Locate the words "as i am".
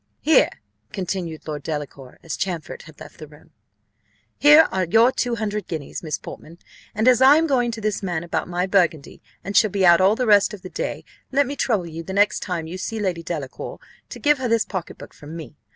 7.07-7.45